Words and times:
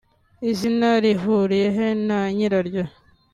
Izina 0.49 0.89
rihuriyehe 1.03 1.87
na 2.07 2.19
nyiraryo 2.35 2.83